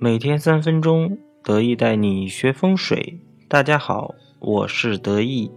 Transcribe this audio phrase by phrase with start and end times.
[0.00, 3.20] 每天三分钟，得意带你学风水。
[3.48, 5.50] 大家好，我是得意。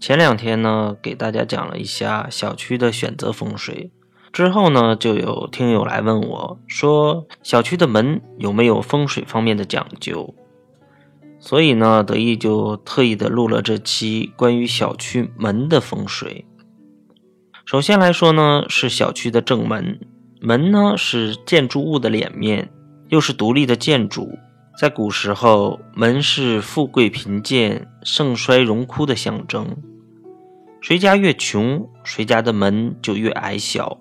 [0.00, 3.92] 前两天呢，给大家讲了一下小区的选择风水，
[4.32, 10.34] 之后呢，就有听友来问我说，小区的门有没有风水方面的讲究？
[11.38, 16.44] 所以呢，得意就特意的录了这期关于小区门的风水。
[17.64, 20.00] 首先来说呢，是小区的正门，
[20.40, 22.72] 门呢是建筑物的脸面。
[23.14, 24.28] 又是独立的建筑，
[24.76, 29.76] 在古时候，门是富贵贫贱、盛衰荣枯的象征。
[30.80, 33.98] 谁家越穷，谁家的门就越矮小；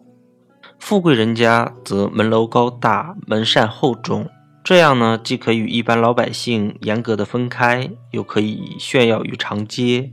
[0.80, 4.28] 富贵人家则门楼高大、门扇厚重。
[4.64, 10.12] 这样呢，既可以与一般老百姓严格的分开，又可以炫耀于长街。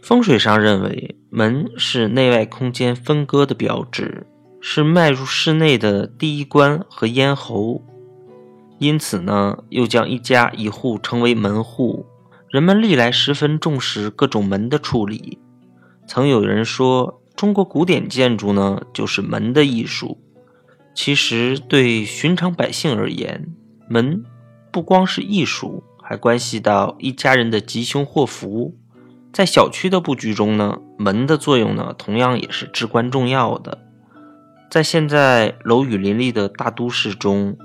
[0.00, 4.26] 风水上认为，门是内外空间分割的标志，
[4.58, 7.84] 是迈入室内的第一关和咽喉。
[8.78, 12.06] 因此呢，又将一家一户称为门户。
[12.48, 15.38] 人们历来十分重视各种门的处理。
[16.06, 20.18] 曾有人说，中国古典建筑呢，就是门的艺术。
[20.94, 23.52] 其实，对寻常百姓而言，
[23.88, 24.24] 门
[24.72, 28.74] 不光是艺术，还关系到一家人的吉凶祸福。
[29.32, 33.78] 在小区的布局中呢，门的作用呢，同样也是至关重要的。
[34.70, 37.56] 在现在楼宇林立的大都市中，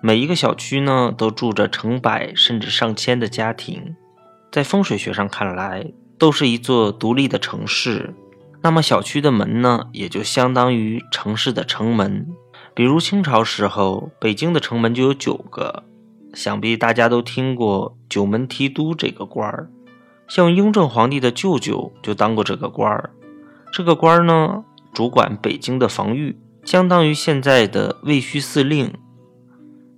[0.00, 3.96] 每一个小区呢，都住着成百甚至上千的家庭，
[4.52, 8.14] 在风水学上看来，都是一座独立的城市。
[8.62, 12.26] 那么，小区的门呢，也就相当于城市的城门。
[12.74, 15.82] 比如清朝时候，北京的城门就有九个，
[16.32, 19.68] 想必大家都听过九门提督这个官儿。
[20.28, 23.10] 像雍正皇帝的舅舅就当过这个官儿。
[23.72, 28.92] 这个官儿呢，主管北京的防御，相当于现在的卫戍司令。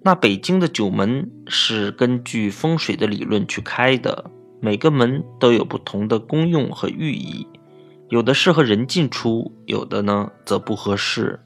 [0.02, 7.46] 那北京的九门是根据风水的理论去开的，每个门都有不同的功用和寓意，
[8.08, 11.40] 有的适合人进出，有的呢则不合适。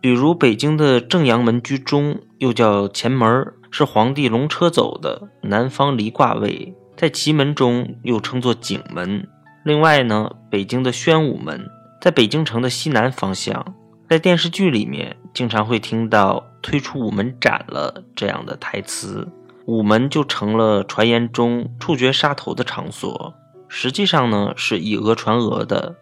[0.00, 9.26] 比如北京的正阳门居中，又叫前门，是皇帝龙车走的南方离卦位，在奇门中又称作景门。
[9.64, 11.68] 另外呢，北京的宣武门
[12.00, 13.74] 在北京城的西南方向。
[14.10, 19.26] 在电视剧里面，经常会听到“推出午门斩了”这样的台词，
[19.66, 23.34] 午门就成了传言中处决杀头的场所。
[23.68, 25.96] 实际上呢，是以讹传讹的，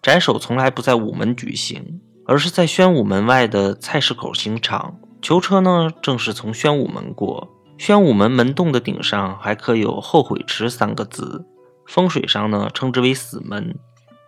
[0.00, 4.96] 斩首从来不在午门举行，而是在宣武门外的菜市口刑场。
[5.20, 7.52] 囚车呢，正是从宣武门过。
[7.78, 11.44] 宣武门门洞的顶上还刻有“后悔池”三个字，
[11.86, 13.76] 风水上呢，称之为死门。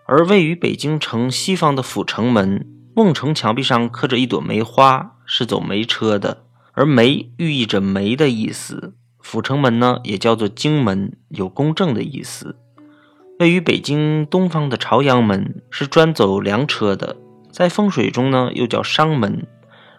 [0.07, 2.67] 而位于北京城西方的阜成门。
[2.99, 6.43] 瓮城墙壁上刻着一朵梅花，是走梅车的，
[6.73, 8.95] 而梅寓意着梅的意思。
[9.23, 12.57] 阜成门呢，也叫做京门，有公正的意思。
[13.39, 17.15] 位于北京东方的朝阳门是专走粮车的，
[17.53, 19.47] 在风水中呢，又叫商门，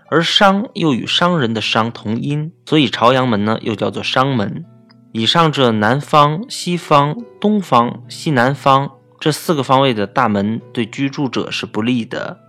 [0.09, 4.65] 而商又与商人的商同音，所以朝阳门呢，又叫做商门。
[5.13, 12.48] 以上这南方、西方、东方、西南方这四个方位的大门，对居住者是不利的。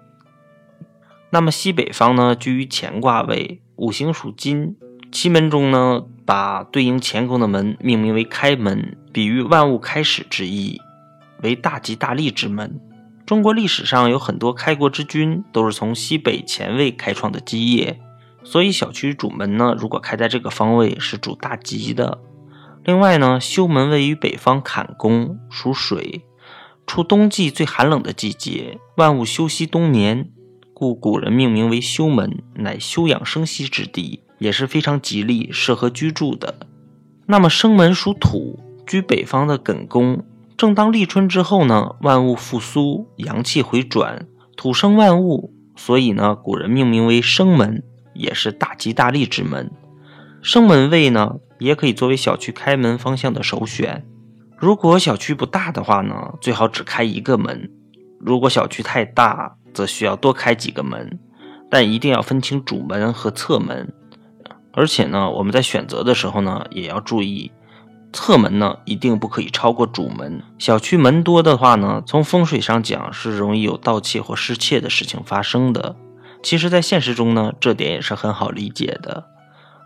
[1.32, 4.76] 那么西北方呢，居于乾卦位，五行属金。
[5.12, 10.80] 奇门中呢，把对应乾宫的门命名为开门，比喻万物开始之意，
[11.42, 12.80] 为大吉大利之门。
[13.26, 18.00] 中国历史上有很多开国之君都是从西北乾位开创的基业，
[18.42, 22.20] 所以小区主门呢，如果开在这个方位是主大吉的。
[22.84, 26.24] 另外呢，修门位于北方坎宫，属水，
[26.86, 30.30] 处冬季最寒冷的季节，万物休息冬眠。
[30.80, 36.60] 故古人命名为休门，乃休养生息之地，也是非常吉利、适合居住的。
[37.26, 40.24] 那么生门属土，居北方的艮宫，
[40.56, 44.26] 正当立春之后呢，万物复苏，阳气回转，
[44.56, 47.82] 土生万物，所以呢，古人命名为生门，
[48.14, 49.70] 也是大吉大利之门。
[50.40, 54.06] 生门位呢，也可以作为小区开门方向的首选。
[54.56, 57.70] 如果小区不大的话呢，最好只开一个门。
[58.18, 61.18] 如果小区太大，则需要多开几个门，
[61.70, 63.92] 但一定要分清主门和侧门。
[64.72, 67.50] 而且呢，我们在选择的时候呢，也要注意，
[68.12, 70.42] 侧门呢一定不可以超过主门。
[70.58, 75.96] 小区门多的话呢，从风水上讲是容易有盗窃或失窃的事情发生的。
[76.42, 79.26] 其实，在现实中呢，这点也是很好理解的。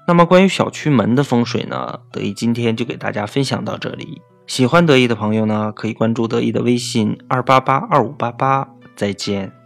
[0.07, 4.21] 那么，关于小区门的风水呢，德意今天就给大家分享到这里。
[4.47, 8.69] 喜欢德意的朋友呢，可以关注德意的微信二八八二五八八。
[8.95, 9.64] 再见。